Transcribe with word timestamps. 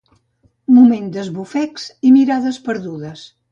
Moment 0.77 1.11
d'esbufecs 1.17 1.87
i 2.11 2.15
mirades 2.17 2.61
perdudes. 2.71 3.31